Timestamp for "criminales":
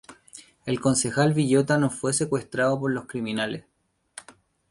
3.05-3.65